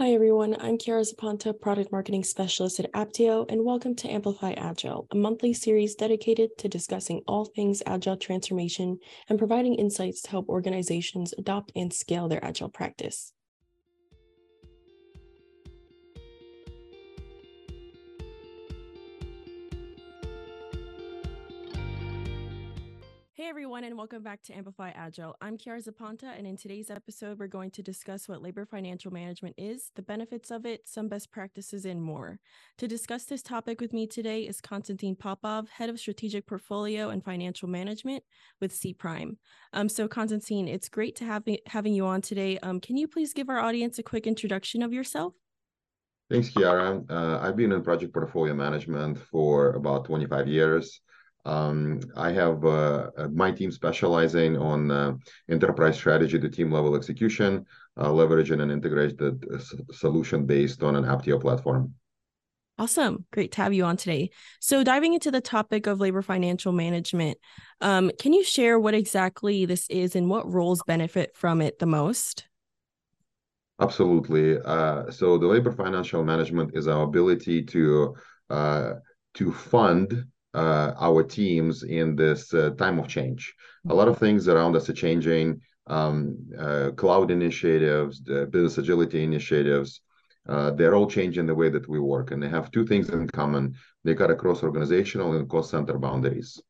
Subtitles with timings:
[0.00, 0.54] Hi, everyone.
[0.60, 5.52] I'm Chiara Zapanta, Product Marketing Specialist at Apptio, and welcome to Amplify Agile, a monthly
[5.52, 11.72] series dedicated to discussing all things Agile transformation and providing insights to help organizations adopt
[11.74, 13.32] and scale their Agile practice.
[23.38, 25.36] Hey everyone, and welcome back to Amplify Agile.
[25.40, 29.54] I'm Chiara Zapanta, and in today's episode, we're going to discuss what labor financial management
[29.56, 32.40] is, the benefits of it, some best practices, and more.
[32.78, 37.24] To discuss this topic with me today is Konstantin Popov, Head of Strategic Portfolio and
[37.24, 38.24] Financial Management
[38.60, 39.36] with Cprime.
[39.72, 42.58] Um, so, Konstantin, it's great to have me, having you on today.
[42.58, 45.34] Um, can you please give our audience a quick introduction of yourself?
[46.28, 47.04] Thanks, Chiara.
[47.08, 51.00] Uh, I've been in project portfolio management for about 25 years.
[51.44, 55.14] Um, I have uh, uh, my team specializing on uh,
[55.48, 57.64] enterprise strategy to team level execution,
[57.96, 59.58] uh, leveraging an integrated uh,
[59.92, 61.94] solution based on an Apptio platform.
[62.78, 63.24] Awesome.
[63.32, 64.30] Great to have you on today.
[64.60, 67.38] So, diving into the topic of labor financial management,
[67.80, 71.86] um, can you share what exactly this is and what roles benefit from it the
[71.86, 72.46] most?
[73.80, 74.58] Absolutely.
[74.60, 78.14] Uh, so, the labor financial management is our ability to
[79.34, 83.54] to fund uh, our teams in this uh, time of change.
[83.88, 85.60] A lot of things around us are changing.
[85.86, 90.02] Um, uh, cloud initiatives, business agility initiatives,
[90.48, 93.26] uh, they're all changing the way that we work, and they have two things in
[93.28, 93.74] common:
[94.04, 96.60] they cut across organizational and cost center boundaries.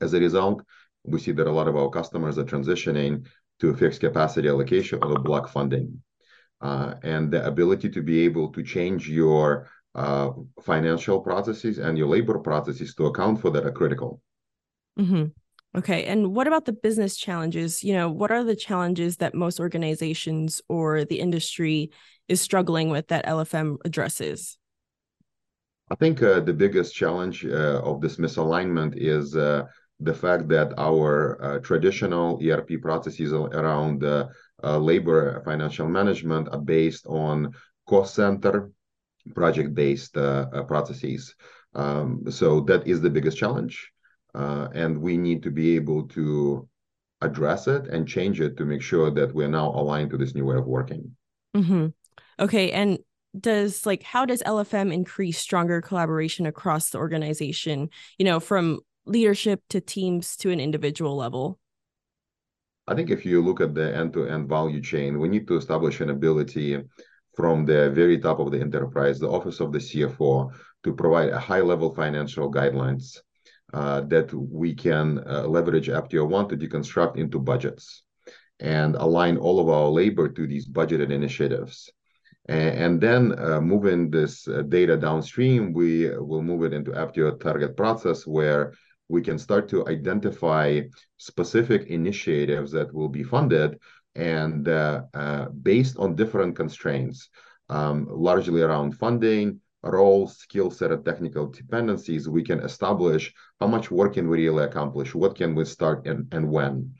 [0.00, 0.62] As a result,
[1.04, 3.26] we see that a lot of our customers are transitioning
[3.60, 6.02] to fixed capacity allocation or block funding,
[6.60, 9.68] uh, and the ability to be able to change your
[9.98, 10.30] uh,
[10.62, 14.20] financial processes and your labor processes to account for that are critical.
[14.98, 15.24] Mm-hmm.
[15.76, 16.04] Okay.
[16.04, 17.84] And what about the business challenges?
[17.84, 21.90] You know, what are the challenges that most organizations or the industry
[22.28, 24.58] is struggling with that LFM addresses?
[25.90, 29.64] I think uh, the biggest challenge uh, of this misalignment is uh,
[30.00, 34.28] the fact that our uh, traditional ERP processes around uh,
[34.62, 37.52] uh, labor financial management are based on
[37.86, 38.70] cost center
[39.34, 41.34] project-based uh, uh, processes.
[41.74, 43.90] Um, so that is the biggest challenge,
[44.34, 46.68] uh, and we need to be able to
[47.20, 50.44] address it and change it to make sure that we're now aligned to this new
[50.44, 51.14] way of working.
[51.56, 51.88] Mm-hmm.
[52.40, 52.98] Okay, and
[53.38, 57.90] does like how does LFM increase stronger collaboration across the organization?
[58.18, 61.58] You know, from leadership to teams to an individual level.
[62.86, 66.08] I think if you look at the end-to-end value chain, we need to establish an
[66.08, 66.82] ability
[67.38, 70.50] from the very top of the enterprise, the office of the CFO,
[70.82, 73.16] to provide a high-level financial guidelines
[73.72, 78.02] uh, that we can uh, leverage Apptio One to deconstruct into budgets
[78.58, 81.88] and align all of our labor to these budgeted initiatives.
[82.48, 87.76] And, then uh, moving this uh, data downstream, we will move it into Apptio target
[87.76, 88.72] process where
[89.08, 90.80] we can start to identify
[91.18, 93.78] specific initiatives that will be funded
[94.18, 97.28] and uh, uh, based on different constraints,
[97.68, 103.90] um, largely around funding, roles, skill set, and technical dependencies, we can establish how much
[103.90, 106.92] work can we really accomplish, what can we start and, and when.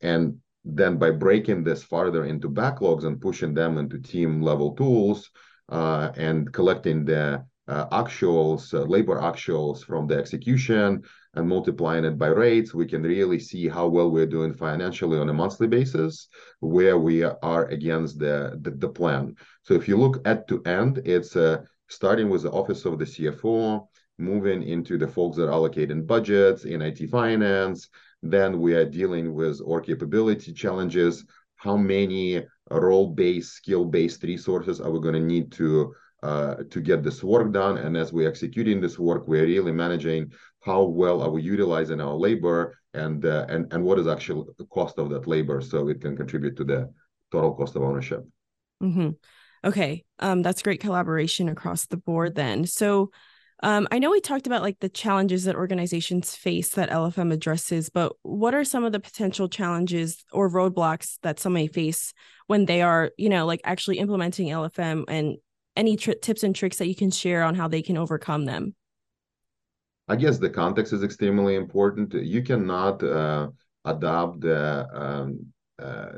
[0.00, 5.30] And then by breaking this farther into backlogs and pushing them into team level tools
[5.68, 11.02] uh, and collecting the actuals, uh, labor actuals from the execution
[11.34, 15.28] and multiplying it by rates, we can really see how well we're doing financially on
[15.28, 16.28] a monthly basis,
[16.60, 19.34] where we are against the, the, the plan.
[19.62, 23.04] So if you look at to end, it's uh, starting with the office of the
[23.04, 23.86] CFO,
[24.18, 27.88] moving into the folks that are allocating budgets in IT finance.
[28.22, 31.24] Then we are dealing with our capability challenges.
[31.56, 37.22] How many role-based, skill-based resources are we going to need to uh, to get this
[37.22, 37.78] work done.
[37.78, 40.32] And as we're executing this work, we're really managing
[40.64, 44.66] how well are we utilizing our labor and uh, and and what is actually the
[44.66, 46.92] cost of that labor so it can contribute to the
[47.30, 48.24] total cost of ownership.
[48.82, 49.10] Mm-hmm.
[49.64, 52.34] Okay, um, that's great collaboration across the board.
[52.34, 53.10] Then, so
[53.62, 57.90] um, I know we talked about like the challenges that organizations face that LFM addresses,
[57.90, 62.12] but what are some of the potential challenges or roadblocks that some may face
[62.48, 65.36] when they are, you know, like actually implementing LFM and
[65.76, 68.74] any tips and tricks that you can share on how they can overcome them?
[70.08, 72.12] I guess the context is extremely important.
[72.12, 73.48] You cannot uh,
[73.84, 75.46] adopt um,
[75.78, 76.08] uh,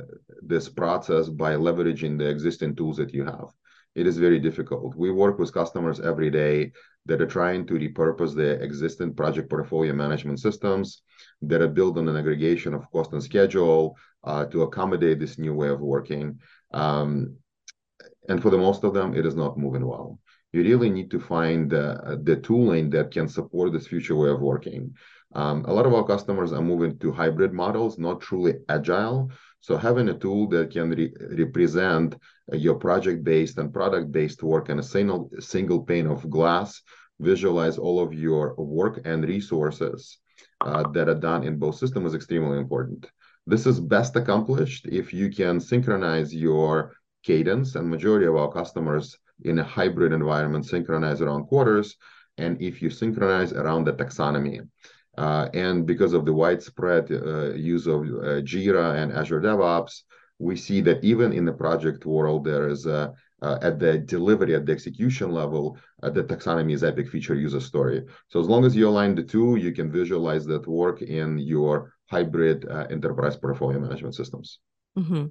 [0.43, 3.49] this process by leveraging the existing tools that you have.
[3.95, 4.97] It is very difficult.
[4.97, 6.73] We work with customers every day
[7.07, 11.03] that are trying to repurpose their existing project portfolio management systems
[11.43, 15.55] that are built on an aggregation of cost and schedule uh, to accommodate this new
[15.55, 16.41] way of working.
[16.73, 17.37] Um,
[18.29, 20.19] and for the most of them, it is not moving well.
[20.53, 24.41] You really need to find uh, the tooling that can support this future way of
[24.41, 24.95] working.
[25.35, 29.33] Um, a lot of our customers are moving to hybrid models, not truly agile.
[29.61, 32.15] So having a tool that can re represent
[32.53, 36.81] uh, your project-based and product-based work in a single single pane of glass,
[37.19, 40.19] visualize all of your work and resources
[40.61, 43.11] uh, that are done in both systems is extremely important.
[43.47, 46.93] This is best accomplished if you can synchronize your
[47.25, 51.97] cadence, and majority of our customers in a hybrid environment synchronize around quarters,
[52.39, 54.61] and if you synchronize around the taxonomy.
[55.17, 60.03] Uh, and because of the widespread uh, use of uh, Jira and Azure DevOps,
[60.39, 63.15] we see that even in the project world, there is a,
[63.63, 68.03] at the delivery, at the execution level, uh, the taxonomy is epic feature user story.
[68.29, 71.93] So as long as you align the two, you can visualize that work in your
[72.07, 74.59] hybrid uh, enterprise portfolio management systems.
[74.99, 75.27] Mm-hmm.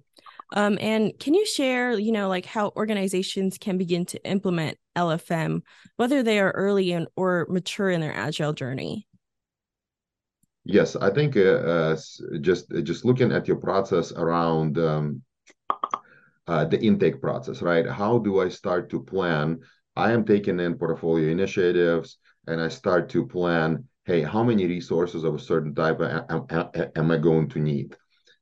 [0.51, 5.61] Um, and can you share, you know, like how organizations can begin to implement LFM,
[5.97, 9.07] whether they are early in, or mature in their agile journey?
[10.65, 11.97] Yes, I think uh, uh,
[12.39, 15.21] just just looking at your process around um,
[16.47, 17.85] uh, the intake process, right?
[17.85, 19.59] How do I start to plan?
[19.95, 22.17] I am taking in portfolio initiatives,
[22.47, 23.85] and I start to plan.
[24.05, 26.47] Hey, how many resources of a certain type am,
[26.95, 27.95] am I going to need?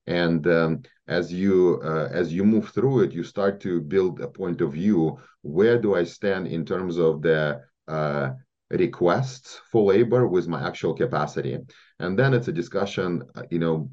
[0.07, 4.27] And um, as you uh, as you move through it, you start to build a
[4.27, 5.17] point of view.
[5.41, 8.31] Where do I stand in terms of the uh,
[8.69, 11.57] requests for labor with my actual capacity?
[11.99, 13.23] And then it's a discussion.
[13.35, 13.89] Uh, you know,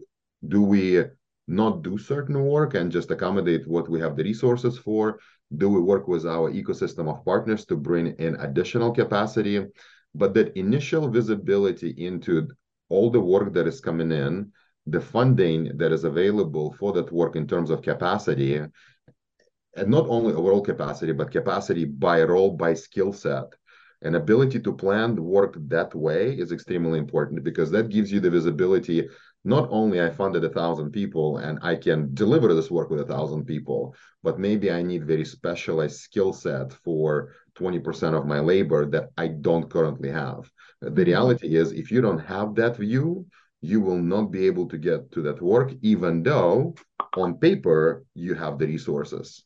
[0.47, 1.05] do we
[1.47, 5.19] not do certain work and just accommodate what we have the resources for?
[5.57, 9.67] Do we work with our ecosystem of partners to bring in additional capacity?
[10.15, 12.49] But that initial visibility into
[12.89, 14.53] all the work that is coming in
[14.91, 20.35] the funding that is available for that work in terms of capacity, and not only
[20.35, 23.55] overall capacity, but capacity by role, by skill set.
[24.03, 28.21] An ability to plan the work that way is extremely important because that gives you
[28.21, 29.09] the visibility.
[29.45, 33.05] Not only I funded a thousand people and I can deliver this work with a
[33.13, 38.87] thousand people, but maybe I need very specialized skill set for 20% of my labor
[38.87, 40.49] that I don't currently have.
[40.81, 41.03] The mm-hmm.
[41.03, 43.27] reality is if you don't have that view,
[43.61, 46.75] you will not be able to get to that work, even though
[47.17, 49.45] on paper you have the resources.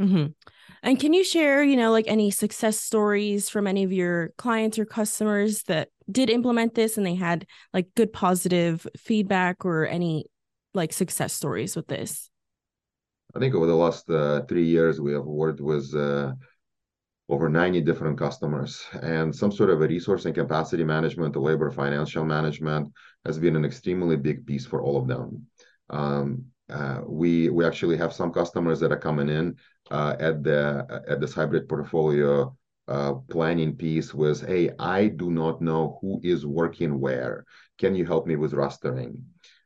[0.00, 0.26] Mm-hmm.
[0.82, 4.78] And can you share, you know, like any success stories from any of your clients
[4.78, 10.26] or customers that did implement this and they had like good positive feedback or any
[10.74, 12.30] like success stories with this?
[13.34, 16.32] I think over the last uh, three years, we have worked with uh,
[17.28, 21.70] over 90 different customers and some sort of a resource and capacity management, the labor
[21.70, 22.92] financial management
[23.24, 25.46] has been an extremely big piece for all of them.
[25.90, 29.56] Um, uh, we we actually have some customers that are coming in
[29.90, 32.56] uh, at the at this hybrid portfolio
[32.88, 37.44] uh, planning piece with, hey, I do not know who is working where.
[37.78, 39.22] Can you help me with rostering?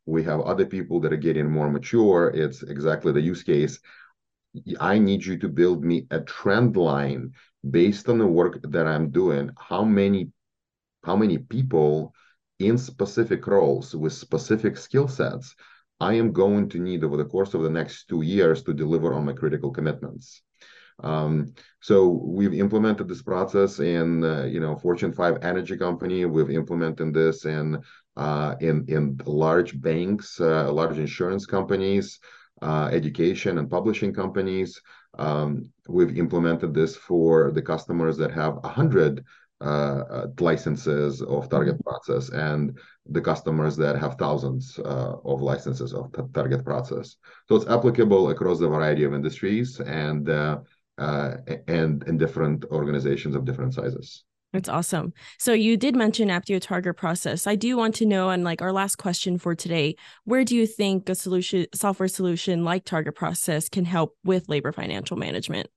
[0.07, 2.33] We have other people that are getting more mature.
[2.35, 3.79] It's exactly the use case.
[4.81, 7.33] I need you to build me a trend line
[7.69, 9.51] based on the work that I'm doing.
[9.59, 10.31] How many
[11.05, 12.15] how many people
[12.59, 15.55] in specific roles with specific skill sets
[16.01, 19.12] I am going to need over the course of the next two years to deliver
[19.12, 20.43] on my critical commitments.
[21.03, 26.25] Um, so we've implemented this process in, uh, you know, Fortune 5 energy company.
[26.25, 27.83] We've implemented this in
[28.17, 32.19] uh, in in large banks, uh, large insurance companies,
[32.61, 34.81] uh, education and publishing companies.
[35.19, 39.25] Um, we've implemented this for the customers that have 100
[39.62, 41.90] uh, uh, licenses of target mm-hmm.
[41.90, 42.79] process and
[43.11, 47.17] the customers that have thousands uh, of licenses of target process.
[47.47, 50.61] So it's applicable across a variety of industries and uh,
[50.97, 51.37] uh,
[51.69, 54.25] and in different organizations of different sizes.
[54.52, 55.12] That's awesome.
[55.38, 57.47] So you did mention Apptio target process.
[57.47, 60.66] I do want to know, and like our last question for today, where do you
[60.66, 65.69] think a solution, software solution like target process, can help with labor financial management?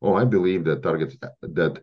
[0.00, 1.82] Oh, I believe that target that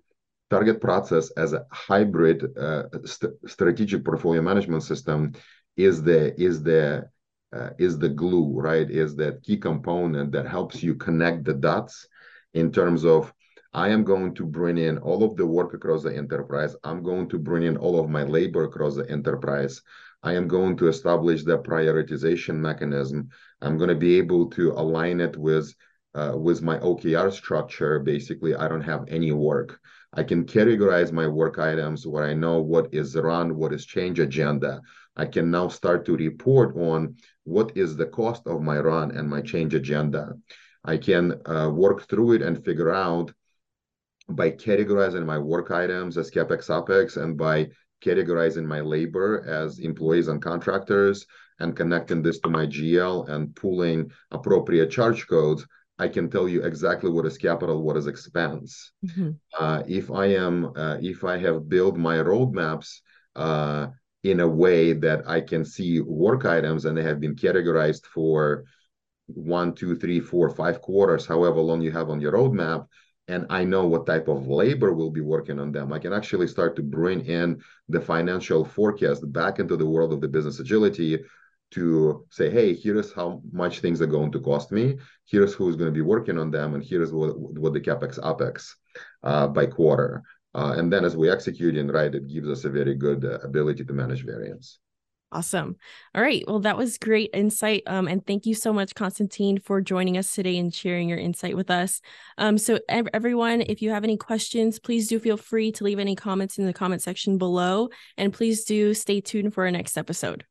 [0.50, 5.34] target process as a hybrid uh, st strategic portfolio management system
[5.78, 7.10] is the is the
[7.54, 8.90] uh, is the glue, right?
[8.90, 12.08] Is that key component that helps you connect the dots
[12.54, 13.34] in terms of
[13.76, 16.78] I am going to bring in all of the work across the enterprise.
[16.86, 19.82] I'm going to bring in all of my labor across the enterprise.
[20.24, 23.28] I am going to establish the prioritization mechanism.
[23.62, 25.76] I'm going to be able to align it with
[26.14, 28.00] uh, with my OKR structure.
[28.00, 29.78] Basically, I don't have any work.
[30.14, 34.20] I can categorize my work items where I know what is run, what is change
[34.22, 34.82] agenda.
[35.18, 39.30] I can now start to report on what is the cost of my run and
[39.30, 40.36] my change agenda.
[40.86, 43.34] I can uh, work through it and figure out
[44.30, 47.70] by categorizing my work items as capex opex and by
[48.04, 51.26] categorizing my labor as employees and contractors
[51.60, 55.66] and connecting this to my GL and pulling appropriate charge codes,
[55.98, 58.92] I can tell you exactly what is capital, what is expense.
[59.06, 59.32] Mm-hmm.
[59.58, 63.00] Uh, if I am, uh, if I have built my roadmaps
[63.36, 63.88] uh,
[64.24, 68.66] in a way that I can see work items and they have been categorized for
[69.28, 72.88] one, two, three, four, five quarters, however long you have on your roadmap,
[73.28, 76.48] and I know what type of labor will be working on them, I can actually
[76.48, 81.24] start to bring in the financial forecast back into the world of the business agility
[81.72, 84.98] to say, hey, here's how much things are going to cost me.
[85.26, 88.74] Here's who's going to be working on them, and here's what, what the capex opex
[89.24, 90.24] uh, by quarter.
[90.54, 93.40] Uh, and then as we execute in right, it gives us a very good uh,
[93.40, 94.80] ability to manage variance.
[95.36, 95.76] Awesome.
[96.16, 96.46] All right.
[96.48, 97.84] Well, that was great insight.
[97.88, 101.58] Um, and thank you so much, Constantine, for joining us today and sharing your insight
[101.58, 102.00] with us.
[102.38, 106.00] Um, so ev- everyone, if you have any questions, please do feel free to leave
[106.00, 107.90] any comments in the comment section below.
[108.18, 110.46] And please do stay tuned for our next episode.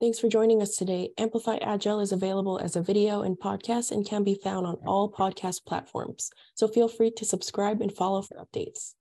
[0.00, 1.10] Thanks for joining us today.
[1.18, 5.12] Amplify Agile is available as a video and podcast and can be found on all
[5.12, 6.30] podcast platforms.
[6.54, 8.94] So feel free to subscribe and follow for updates.